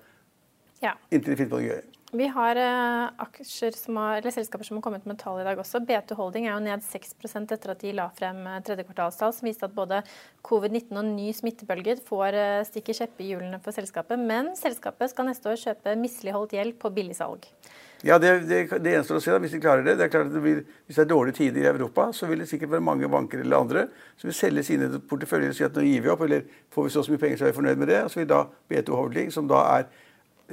Ja. 0.83 0.97
Inntil 1.11 1.33
de 1.33 1.39
finner 1.41 1.55
på 1.55 1.61
noe 1.61 1.71
gøy. 1.71 1.85
Vi 2.17 2.27
har 2.31 2.59
aksjer 3.19 3.75
som 3.75 3.97
har, 3.99 4.21
eller 4.21 4.33
selskaper 4.33 4.65
som 4.65 4.79
har 4.79 4.85
kommet 4.85 5.09
med 5.09 5.19
tall 5.19 5.41
i 5.43 5.47
dag 5.47 5.59
også. 5.59 5.81
B2 5.85 6.15
Holding 6.17 6.47
er 6.47 6.55
jo 6.55 6.63
ned 6.63 6.85
6% 6.87 7.55
etter 7.57 7.73
at 7.73 7.83
de 7.83 7.95
la 7.97 8.07
frem 8.15 8.39
eh, 8.47 8.61
tredje 8.65 8.87
kvartalstall, 8.87 9.35
som 9.35 9.49
viste 9.49 9.67
at 9.67 9.75
både 9.75 9.99
covid-19 10.47 10.95
og 11.01 11.09
ny 11.11 11.33
smittebølge 11.35 11.99
får 12.07 12.39
eh, 12.39 12.63
stikke 12.69 12.95
kjepp 12.97 13.21
i 13.21 13.33
hjulene 13.33 13.59
for 13.65 13.75
selskapet. 13.75 14.23
Men 14.23 14.55
selskapet 14.59 15.13
skal 15.13 15.29
neste 15.29 15.51
år 15.51 15.61
kjøpe 15.65 15.97
misligholdt 15.99 16.55
gjeld 16.57 16.79
på 16.81 16.95
billigsalg. 16.95 17.51
Ja, 18.05 18.19
det, 18.21 18.31
det, 18.45 18.59
det 18.85 18.93
gjenstår 18.93 19.17
å 19.19 19.23
se 19.25 19.33
da, 19.33 19.39
hvis 19.41 19.55
de 19.57 19.61
klarer 19.63 19.85
det. 19.87 19.95
det, 19.97 20.07
er 20.07 20.13
klart 20.13 20.29
at 20.29 20.35
det 20.35 20.43
blir, 20.45 20.59
hvis 20.85 20.99
det 20.99 21.05
er 21.07 21.09
dårlige 21.11 21.39
tider 21.39 21.65
i 21.65 21.71
Europa, 21.71 22.11
så 22.13 22.29
vil 22.29 22.43
det 22.43 22.49
sikkert 22.51 22.75
være 22.75 22.85
mange 22.85 23.09
banker 23.09 23.41
eller 23.41 23.57
andre 23.57 23.87
som 24.21 24.29
vil 24.29 24.37
selge 24.37 24.67
sine 24.69 24.91
porteføljer 25.09 25.55
og 25.55 25.57
si 25.57 25.65
at 25.65 25.79
nå 25.79 25.85
gir 25.87 26.05
vi 26.05 26.13
opp, 26.13 26.25
eller 26.27 26.45
får 26.75 26.87
vi 26.89 26.93
så 26.93 27.05
mye 27.09 27.23
penger, 27.23 27.41
så 27.41 27.47
er 27.47 27.55
vi 27.55 27.57
fornøyd 27.57 27.81
med 27.81 27.91
det. 27.93 28.03
Og 28.05 28.13
så 28.13 28.21
vil 28.21 28.29
da 28.35 28.43
B2 28.69 29.01
Holding, 29.01 29.33
som 29.33 29.49
da 29.49 29.63
er 29.79 29.89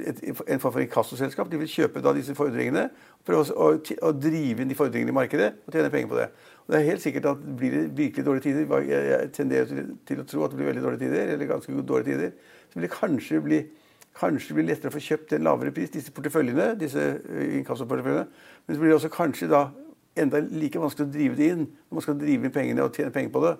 et, 0.00 0.24
en 0.24 0.62
form 0.62 0.72
for 0.72 0.82
inkassoselskap, 0.82 1.52
de 1.52 1.60
vil 1.60 1.70
kjøpe 1.70 2.02
da 2.02 2.14
disse 2.16 2.34
fordringene, 2.34 2.88
prøve 3.26 3.52
å, 3.52 3.70
å, 3.76 4.10
drive 4.16 4.64
inn 4.64 4.72
de 4.72 4.78
fordringene 4.78 5.12
i 5.12 5.16
markedet 5.16 5.52
og 5.64 5.76
tjene 5.76 5.92
penger 5.92 6.10
på 6.10 6.18
det. 6.18 6.28
Og 6.64 6.72
det 6.72 6.80
er 6.80 6.88
helt 6.88 7.04
sikkert 7.04 7.30
at 7.34 7.46
Blir 7.60 7.76
det 7.76 7.84
virkelig 7.96 8.26
dårlige 8.26 8.48
tider, 8.48 8.88
jeg 8.88 9.30
tenderer 9.36 9.70
til, 9.70 9.94
til, 10.08 10.24
å 10.24 10.28
tro 10.28 10.44
at 10.46 10.52
det 10.52 10.60
blir 10.60 10.72
veldig 10.72 10.84
dårlige 10.88 11.06
tider, 11.06 11.34
eller 11.36 11.50
ganske 11.52 11.86
dårlige 11.92 12.10
tider, 12.10 12.54
så 12.70 12.78
vil 12.78 12.88
det 12.88 12.94
kanskje 12.96 13.42
bli 13.44 13.64
Kanskje 14.14 14.52
det 14.52 14.58
blir 14.58 14.68
lettere 14.68 14.92
å 14.92 14.94
få 14.94 15.02
kjøpt 15.02 15.30
til 15.30 15.40
en 15.40 15.48
lavere 15.48 15.74
pris, 15.74 15.90
disse 15.90 16.12
porteføljene. 16.14 16.74
disse 16.78 17.02
eh, 17.02 17.56
inkassoporteføljene. 17.60 18.26
Men 18.64 18.76
så 18.76 18.82
blir 18.82 18.92
det 18.92 18.98
også 19.00 19.12
kanskje 19.14 19.50
da 19.50 19.66
enda 20.22 20.40
like 20.46 20.78
vanskelig 20.78 21.08
å 21.08 21.14
drive 21.16 21.38
det 21.38 21.50
inn 21.56 21.64
når 21.66 21.98
man 21.98 22.06
skal 22.06 22.20
drive 22.20 22.46
inn 22.46 22.54
pengene 22.54 22.86
og 22.86 22.94
tjene 22.94 23.14
penger 23.14 23.34
på 23.34 23.44
det. 23.44 23.54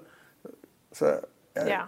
Så, 0.94 1.16
jeg, 1.58 1.73
ja. 1.73 1.84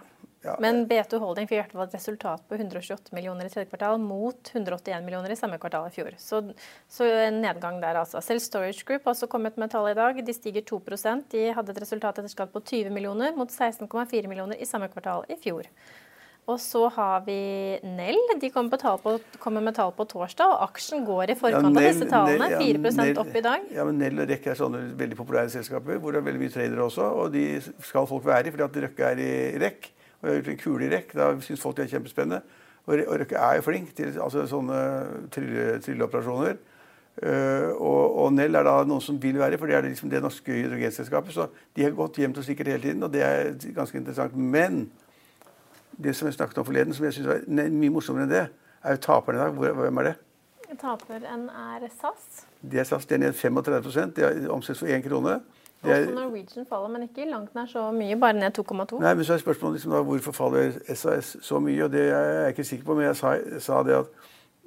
Ja. 0.47 0.53
Men 0.63 0.85
B2 0.87 1.17
Holding 1.19 1.47
fikk 1.49 1.73
i 1.73 1.79
et 1.81 1.95
resultat 1.95 2.43
på 2.47 2.55
128 2.55 3.11
millioner 3.15 3.47
i 3.47 3.51
tredje 3.51 3.67
kvartal 3.71 3.97
mot 3.99 4.51
181 4.53 5.03
millioner 5.03 5.33
i 5.33 5.37
samme 5.39 5.57
kvartal 5.59 5.89
i 5.89 5.93
fjor. 5.95 6.13
Så, 6.21 6.43
så 6.91 7.07
en 7.25 7.41
nedgang 7.43 7.81
der, 7.81 7.97
altså. 7.99 8.21
Selv 8.23 8.43
Storage 8.45 8.85
Group 8.87 9.07
har 9.07 9.15
også 9.15 9.29
kommet 9.31 9.57
med 9.59 9.73
tallet 9.73 9.97
i 9.97 9.99
dag. 9.99 10.21
De 10.23 10.35
stiger 10.35 10.63
2% 10.69 11.27
De 11.33 11.47
hadde 11.57 11.73
et 11.73 11.81
resultat 11.83 12.21
etter 12.21 12.31
skatt 12.31 12.53
på 12.53 12.61
20 12.63 12.93
millioner 12.95 13.35
mot 13.35 13.51
16,4 13.51 14.29
millioner 14.29 14.61
i 14.61 14.69
samme 14.69 14.91
kvartal 14.93 15.25
i 15.27 15.39
fjor. 15.41 15.67
Og 16.47 16.59
så 16.63 16.85
har 16.95 17.25
vi 17.25 17.35
Nell. 17.83 18.17
De 18.39 18.49
kommer, 18.53 18.79
på, 19.03 19.17
kommer, 19.43 19.63
med 19.65 19.75
tall 19.75 19.89
på 19.95 20.05
torsdag, 20.07 20.47
og 20.53 20.61
aksjen 20.69 21.03
går 21.03 21.33
i 21.33 21.35
forkant 21.35 21.67
ja, 21.67 21.71
Nell, 21.73 21.81
av 21.81 21.87
disse 21.91 22.07
tallene. 22.07 22.47
Ja, 22.53 22.59
4 22.61 22.91
Nell, 23.01 23.17
opp 23.19 23.35
i 23.35 23.41
dag. 23.43 23.65
Ja, 23.75 23.83
men 23.87 23.97
Nell 23.99 24.21
og 24.23 24.29
Røkke 24.31 24.53
er 24.53 24.59
sånne 24.59 24.85
veldig 24.95 25.17
populære 25.19 25.51
selskaper 25.51 25.97
hvor 25.99 26.15
det 26.15 26.21
er 26.21 26.27
veldig 26.29 26.41
mye 26.45 26.53
tradere 26.53 26.85
også. 26.85 27.09
Og 27.19 27.33
de 27.33 27.43
skal 27.83 28.07
folk 28.07 28.23
være 28.29 28.47
i, 28.47 28.53
fordi 28.53 28.63
at 28.63 28.79
Røkke 28.85 29.09
er 29.09 29.19
i 29.19 29.33
rekk. 29.65 29.89
Og 30.21 30.29
har 30.29 30.37
gjort 30.37 30.47
en 30.53 30.61
kule 30.61 30.87
i 30.87 30.89
rekk. 30.93 31.11
Da 31.19 31.27
syns 31.43 31.65
folk 31.65 31.75
det 31.77 31.83
er 31.83 31.91
kjempespennende. 31.97 32.39
Og, 32.87 33.03
Røkke 33.23 33.41
er 33.49 33.57
jo 33.59 33.65
flink 33.65 33.91
til 33.97 34.15
altså, 34.15 34.45
sånne 34.47 34.79
trylleoperasjoner. 35.35 36.55
Uh, 37.17 37.73
og, 37.73 38.03
og, 38.21 38.29
Nell 38.37 38.55
er 38.55 38.63
da 38.69 38.77
noen 38.87 39.03
som 39.03 39.17
vil 39.19 39.39
være 39.41 39.57
i, 39.57 39.59
for 39.59 39.67
det 39.67 39.75
er 39.75 39.89
liksom 39.89 40.13
det 40.13 40.23
norske 40.23 40.53
hydrogenselskapet. 40.61 41.35
Så 41.35 41.49
de 41.75 41.83
har 41.83 41.97
gått 41.97 42.21
jevnt 42.23 42.39
og 42.39 42.47
sikkert 42.47 42.71
hele 42.71 42.85
tiden, 42.85 43.03
og 43.03 43.11
det 43.11 43.25
er 43.25 43.51
ganske 43.75 43.99
interessant. 43.99 44.39
Men 44.39 44.85
det 46.03 46.15
som 46.15 46.27
jeg 46.27 46.33
snakket 46.33 46.57
om 46.57 46.65
forleden, 46.65 46.93
som 46.93 47.05
jeg 47.05 47.13
syns 47.17 47.27
var 47.27 47.43
mye 47.49 47.93
morsommere 47.93 48.27
enn 48.27 48.33
det, 48.33 48.47
er 48.83 48.97
jo 48.97 49.03
taperen 49.03 49.39
i 49.39 49.43
dag. 49.43 49.77
Hvem 49.81 50.01
er 50.01 50.09
det? 50.11 50.15
Taperen 50.81 51.49
er 51.49 51.87
SAS. 51.99 52.45
Det 52.61 52.79
er 52.79 52.87
SAS, 52.87 53.05
det 53.05 53.15
er 53.15 53.23
ned 53.25 53.33
35 53.33 54.11
Det 54.15 54.25
er 54.25 54.49
omsettes 54.51 54.79
for 54.79 54.87
én 54.87 55.01
krone. 55.01 55.39
Det 55.83 55.93
Også 55.93 56.13
Norwegian 56.13 56.65
faller, 56.69 56.87
men 56.87 57.03
ikke 57.05 57.25
langt 57.29 57.55
nær 57.55 57.65
så 57.69 57.91
mye, 57.91 58.15
bare 58.19 58.33
ned 58.33 58.57
2,2. 58.59 58.99
Nei, 59.01 59.13
men 59.13 59.25
så 59.25 59.33
er 59.33 59.43
spørsmålet 59.43 59.77
liksom 59.77 59.93
da, 59.93 60.01
hvorfor 60.01 60.31
faller 60.31 60.71
SAS 60.93 61.37
så 61.41 61.59
mye, 61.59 61.83
og 61.85 61.91
det 61.93 62.07
er 62.09 62.25
jeg 62.25 62.55
ikke 62.55 62.63
sikker 62.63 62.85
på. 62.85 62.95
Men 62.97 63.05
jeg 63.11 63.15
sa, 63.15 63.35
sa 63.61 63.83
det 63.85 63.93
at 63.99 64.09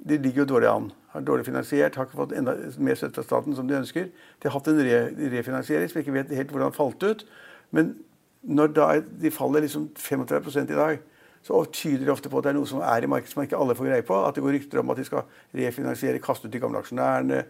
de 0.09 0.17
ligger 0.17 0.45
jo 0.45 0.47
dårlig 0.53 0.69
an. 0.71 0.91
Har 1.11 1.25
dårlig 1.27 1.45
finansiert, 1.45 1.95
har 1.95 2.07
ikke 2.07 2.21
fått 2.21 2.35
enda 2.37 2.55
mer 2.79 2.95
støtte 2.95 3.19
fra 3.19 3.27
staten 3.27 3.55
som 3.55 3.67
de 3.67 3.75
ønsker. 3.75 4.07
De 4.39 4.47
har 4.47 4.55
hatt 4.55 4.71
en 4.71 4.79
re, 4.79 5.01
refinansiering 5.35 5.91
som 5.91 5.99
jeg 5.99 6.07
ikke 6.07 6.15
vet 6.15 6.35
helt 6.39 6.55
hvordan 6.55 6.73
falt 6.73 7.03
ut. 7.03 7.25
Men 7.75 7.91
når 8.41 8.71
da 8.77 8.87
de 9.21 9.31
faller 9.31 9.67
liksom 9.67 9.89
35 9.99 10.63
i 10.63 10.79
dag, 10.79 11.03
så 11.43 11.63
tyder 11.73 12.05
det 12.05 12.13
ofte 12.13 12.29
på 12.29 12.37
at 12.37 12.45
det 12.45 12.51
er 12.53 12.59
noe 12.59 12.69
som 12.69 12.83
er 12.85 13.03
i 13.03 13.09
markedet 13.09 13.33
som 13.33 13.41
ikke 13.43 13.57
alle 13.57 13.75
får 13.77 13.89
greie 13.89 14.05
på. 14.05 14.17
At 14.27 14.37
det 14.37 14.43
går 14.45 14.55
rykter 14.57 14.81
om 14.81 14.93
at 14.93 15.01
de 15.01 15.07
skal 15.07 15.25
refinansiere, 15.57 16.21
kaste 16.21 16.47
ut 16.47 16.53
de 16.53 16.61
gamle 16.61 16.81
aksjonærene, 16.83 17.41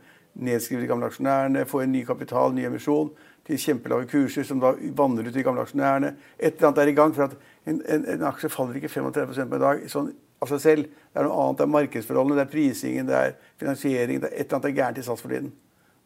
nedskrive 0.48 0.86
de 0.86 0.88
gamle 0.88 1.10
aksjonærene, 1.12 1.66
få 1.68 1.84
en 1.84 1.92
ny 1.92 2.06
kapital, 2.08 2.56
ny 2.56 2.66
emisjon 2.70 3.12
til 3.48 3.60
kjempelave 3.60 4.08
kurser 4.08 4.46
som 4.48 4.62
da 4.62 4.72
vanner 4.96 5.28
ut 5.28 5.36
de 5.36 5.44
gamle 5.44 5.66
aksjonærene. 5.66 6.14
Et 6.40 6.54
eller 6.56 6.70
annet 6.70 6.84
er 6.86 6.92
i 6.94 6.98
gang. 7.02 7.16
for 7.16 7.28
at 7.28 7.38
En, 7.66 7.82
en, 7.86 8.06
en 8.10 8.24
aksje 8.26 8.50
faller 8.50 8.80
ikke 8.80 8.90
35 8.90 9.36
på 9.50 9.56
en 9.56 9.62
dag 9.62 9.82
sånn 9.92 10.14
av 10.42 10.50
seg 10.50 10.62
selv. 10.64 10.88
Det 11.12 11.20
er 11.22 11.28
noe 11.28 11.44
annet. 11.44 11.60
Det 11.60 11.66
er 11.68 11.76
markedsforholdene, 11.76 12.38
det 12.40 12.46
er 12.48 12.54
prisingen, 12.54 13.10
det 13.10 13.18
er 13.18 13.36
finansiering. 13.62 14.22
Det 14.24 14.32
er 14.32 14.34
et 14.34 14.48
eller 14.48 14.58
annet 14.58 14.70
er 14.72 14.78
gærent 14.80 14.98
i 14.98 15.04
SAS 15.06 15.22
for 15.22 15.34
tiden. 15.34 15.52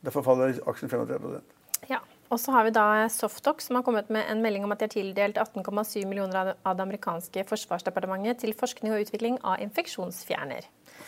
Derfor 0.06 0.26
faller 0.26 0.58
aksjen 0.68 0.92
35% 0.92 1.90
Ja. 1.90 2.02
Og 2.34 2.40
så 2.42 2.54
har 2.56 2.66
vi 2.66 2.72
da 2.74 3.06
Softox, 3.14 3.68
som 3.68 3.78
har 3.78 3.84
kommet 3.86 4.10
med 4.14 4.26
en 4.32 4.42
melding 4.42 4.64
om 4.66 4.74
at 4.74 4.82
de 4.82 4.88
har 4.88 4.94
tildelt 4.94 5.38
18,7 5.38 6.08
millioner 6.10 6.56
av 6.56 6.78
det 6.78 6.86
amerikanske 6.86 7.44
forsvarsdepartementet 7.52 8.42
til 8.42 8.56
forskning 8.58 8.96
og 8.96 9.06
utvikling 9.06 9.38
av 9.46 9.62
infeksjonsfjerner. 9.66 10.66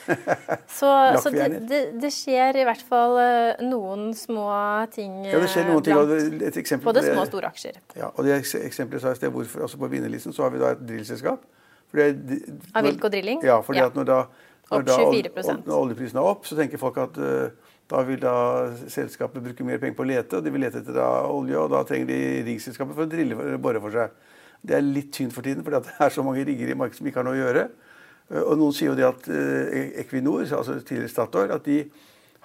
Så, 0.78 0.88
så 1.20 1.32
det, 1.32 1.48
det, 1.68 1.80
det, 2.00 2.10
skjer 2.16 2.60
i 2.60 2.64
hvert 2.68 2.82
fall 2.88 3.18
eh, 3.20 3.62
noen 3.64 4.14
små 4.16 4.46
ting 4.94 5.26
ja, 5.26 5.40
det 5.40 5.50
skjer 5.52 5.68
noen 5.68 5.84
ting, 5.84 6.44
eksempel 6.48 6.90
både 6.90 7.04
små 7.04 7.24
og 7.24 7.30
store 7.30 7.52
aksjer. 7.52 7.80
Ja, 7.98 8.10
og 8.14 8.28
det 8.28 8.38
eksempelet 8.40 9.04
sa 9.04 9.12
jeg 9.12 9.20
sted 9.20 9.34
hvorfor, 9.36 9.66
altså 9.68 9.80
På 9.80 9.90
vinnerlisten 9.92 10.36
så 10.36 10.46
har 10.46 10.54
vi 10.56 10.62
da 10.64 10.74
et 10.76 10.84
drillselskap. 10.88 11.44
Av 11.96 12.88
Wilco 12.88 13.12
Drilling? 13.12 13.44
Ja, 13.48 13.60
fordi 13.64 13.84
ja. 13.84 13.90
at 13.92 14.00
når 14.00 14.08
da, 14.08 14.20
når 14.72 14.88
da 14.88 14.98
når 15.00 15.76
oljeprisen 15.76 16.20
er 16.20 16.28
opp, 16.28 16.48
så 16.48 16.56
tenker 16.60 16.82
folk 16.82 17.00
at 17.04 17.20
uh, 17.20 17.67
da 17.88 18.04
vil 18.04 18.20
da 18.20 18.36
selskapet 18.92 19.44
bruke 19.44 19.66
mer 19.68 19.80
penger 19.82 19.96
på 19.96 20.04
å 20.04 20.10
lete, 20.10 20.40
og 20.40 20.44
de 20.44 20.52
vil 20.52 20.66
lete 20.66 20.82
etter 20.82 20.96
da 20.98 21.08
olje, 21.32 21.60
og 21.60 21.72
da 21.72 21.84
trenger 21.88 22.10
de 22.12 22.20
riggselskapet 22.50 22.98
for 22.98 23.06
å 23.06 23.12
drille 23.12 23.38
for, 23.40 23.60
bore 23.64 23.84
for 23.84 23.96
seg. 23.96 24.34
Det 24.68 24.76
er 24.76 24.84
litt 24.84 25.14
tynt 25.16 25.36
for 25.36 25.46
tiden, 25.46 25.64
fordi 25.64 25.80
det 25.86 25.96
er 26.04 26.14
så 26.14 26.26
mange 26.26 26.44
rigger 26.48 26.74
i 26.74 26.78
markedet 26.78 27.00
som 27.00 27.08
ikke 27.08 27.22
har 27.22 27.28
noe 27.30 27.38
å 27.38 27.42
gjøre. 27.42 27.64
Eh, 28.34 28.44
og 28.44 28.58
noen 28.60 28.76
sier 28.76 28.92
jo 28.92 28.98
det 29.00 29.08
at 29.08 29.30
eh, 29.32 29.94
Equinor, 30.04 30.44
altså 30.44 30.80
tidligere 30.82 31.14
Statoil, 31.14 31.54
at 31.56 31.68
de 31.68 31.80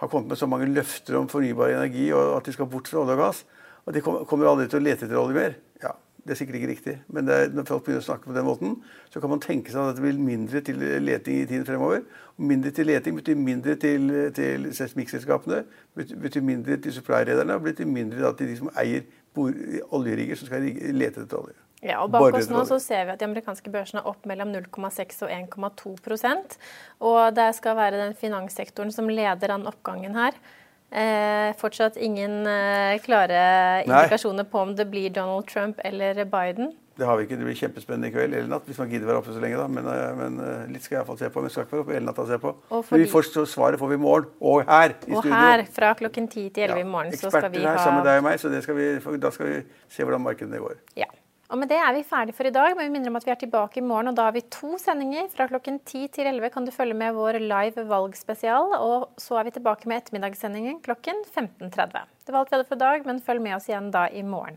har 0.03 0.11
kommet 0.11 0.31
med 0.31 0.39
så 0.39 0.49
mange 0.51 0.71
løfter 0.71 1.19
om 1.19 1.29
fornybar 1.31 1.75
energi 1.75 2.09
og 2.15 2.37
at 2.37 2.47
de 2.47 2.55
skal 2.55 2.71
bort 2.71 2.91
fra 2.91 3.03
olje 3.03 3.17
og 3.17 3.23
gass. 3.23 3.43
Og 3.87 3.95
de 3.95 4.03
kommer 4.03 4.51
aldri 4.51 4.69
til 4.71 4.79
å 4.79 4.85
lete 4.85 5.07
etter 5.07 5.19
olje 5.19 5.39
mer. 5.39 5.59
Ja, 5.83 5.97
Det 6.23 6.31
er 6.31 6.39
sikkert 6.39 6.55
ikke 6.61 6.69
riktig, 6.71 6.93
men 7.11 7.29
er, 7.29 7.49
når 7.51 7.65
folk 7.67 7.83
begynner 7.83 8.03
å 8.05 8.07
snakke 8.07 8.29
på 8.31 8.35
den 8.37 8.47
måten, 8.47 8.77
så 9.11 9.19
kan 9.21 9.33
man 9.33 9.41
tenke 9.43 9.73
seg 9.73 9.89
at 9.91 9.97
det 9.99 10.05
blir 10.05 10.21
mindre 10.23 10.61
til 10.63 10.79
leting 11.03 11.41
i 11.41 11.49
tiden 11.51 11.67
fremover. 11.67 12.05
Og 12.37 12.47
mindre 12.47 12.71
til 12.71 12.87
leting 12.87 13.17
betyr 13.19 13.41
mindre 13.41 13.75
til, 13.83 14.07
til 14.37 14.69
seismikkselskapene, 14.77 15.65
betyr 15.97 16.47
mindre 16.47 16.79
til 16.85 16.95
supply-rederne 16.95 17.59
og 17.59 17.67
betyr 17.67 17.91
mindre 17.91 18.31
til 18.39 18.53
de 18.53 18.57
som 18.61 18.71
eier 18.79 19.03
oljerigger 19.35 20.39
som 20.39 20.47
skal 20.47 20.71
lete 20.95 21.25
etter 21.25 21.41
olje. 21.41 21.59
Ja, 21.83 21.99
og 22.05 22.13
Bak 22.15 22.37
oss 22.39 22.47
nå 22.47 22.63
så 22.69 22.79
ser 22.79 23.09
vi 23.09 23.17
at 23.17 23.19
de 23.19 23.27
amerikanske 23.27 23.71
børsene 23.75 24.05
er 24.05 24.11
opp 24.13 24.27
mellom 24.31 24.53
0,6 24.55 25.25
og 25.27 25.33
1,2% 25.35 26.59
Og 27.03 27.23
det 27.35 27.49
skal 27.59 27.75
være 27.75 27.99
den 27.99 28.15
finanssektoren 28.15 28.95
som 28.95 29.11
leder 29.11 29.57
an 29.57 29.67
oppgangen 29.67 30.15
her. 30.15 30.37
Eh, 30.93 31.55
fortsatt 31.57 31.97
ingen 31.97 32.43
eh, 32.47 32.99
klare 33.01 33.41
indikasjoner 33.87 34.45
på 34.45 34.61
om 34.61 34.75
det 34.77 34.85
blir 34.93 35.11
Donald 35.11 35.49
Trump 35.49 35.81
eller 35.85 36.25
Biden. 36.25 36.73
Det 36.97 37.07
har 37.09 37.17
vi 37.17 37.25
ikke. 37.25 37.37
Det 37.41 37.47
blir 37.47 37.57
kjempespennende 37.57 38.11
i 38.11 38.13
kveld 38.13 38.35
eller 38.37 38.51
natt, 38.53 38.67
hvis 38.69 38.79
man 38.79 38.91
gidder 38.91 39.09
være 39.09 39.23
oppe 39.23 39.33
så 39.33 39.41
lenge. 39.41 39.57
da. 39.57 39.67
Men, 39.73 39.89
eh, 39.89 40.11
men 40.19 40.37
eh, 40.45 40.67
litt 40.75 40.85
skal 40.85 40.99
jeg 40.99 41.01
iallfall 41.01 41.19
se 41.23 41.31
på. 41.33 41.41
Men 41.41 41.55
skal 41.55 41.65
ikke 41.65 41.79
være 41.79 41.85
oppe 41.87 41.97
hele 41.97 42.09
natta 42.11 42.25
og 42.27 42.29
se 42.29 42.39
på. 42.43 42.53
Og 42.69 42.85
fordi... 42.85 43.01
vi 43.03 43.09
får 43.15 43.31
svaret 43.55 43.81
får 43.81 43.93
vi 43.95 43.99
i 43.99 44.03
morgen. 44.03 44.29
Og 44.41 44.61
her 44.69 44.93
i 44.93 45.15
og 45.15 45.23
studio. 45.23 45.33
Og 45.33 45.41
her 45.41 45.65
fra 45.79 45.95
klokken 46.03 46.29
10 46.29 46.49
til 46.51 46.69
11 46.69 46.77
ja, 46.77 46.85
i 46.85 46.91
morgen. 46.91 47.17
så 47.17 47.33
skal 47.33 47.49
vi 47.55 47.65
ha... 47.65 47.73
her 47.73 47.83
sammen 47.87 48.03
med 48.03 48.11
deg 48.11 48.21
og 48.21 48.29
meg, 48.29 48.39
så 48.43 48.53
skal 48.69 48.77
vi, 48.79 49.19
da 49.25 49.33
skal 49.33 49.49
vi 49.49 49.59
se 49.89 50.05
hvordan 50.05 50.25
markedene 50.29 50.61
går. 50.61 50.77
Ja. 51.01 51.09
Og 51.53 51.59
med 51.61 51.69
det 51.69 51.77
er 51.77 51.93
vi 51.93 52.05
ferdige 52.09 52.33
for 52.33 52.49
i 52.49 52.53
dag, 52.55 52.73
men 52.73 52.87
vi 52.89 52.93
minner 52.95 53.13
om 53.13 53.19
at 53.19 53.27
vi 53.29 53.33
er 53.35 53.37
tilbake 53.43 53.77
i 53.77 53.85
morgen. 53.85 54.09
og 54.09 54.17
Da 54.17 54.25
har 54.31 54.33
vi 54.33 54.41
to 54.49 54.79
sendinger. 54.81 55.27
Fra 55.29 55.45
klokken 55.51 55.83
10 55.85 56.07
til 56.17 56.31
11 56.31 56.49
kan 56.55 56.65
du 56.65 56.73
følge 56.73 56.97
med 56.97 57.13
vår 57.13 57.37
live 57.45 57.85
valgspesial. 57.91 58.73
Og 58.79 59.11
så 59.21 59.37
er 59.37 59.51
vi 59.51 59.57
tilbake 59.59 59.91
med 59.91 60.01
ettermiddagssendingen 60.01 60.81
klokken 60.81 61.21
15.30. 61.37 62.09
Det 62.25 62.33
var 62.33 62.41
alt 62.41 62.55
vi 62.55 62.57
hadde 62.57 62.69
for 62.71 62.81
i 62.81 62.85
dag, 62.87 63.05
men 63.05 63.21
følg 63.21 63.45
med 63.45 63.59
oss 63.59 63.69
igjen 63.69 63.93
da 63.93 64.09
i 64.09 64.25
morgen. 64.25 64.57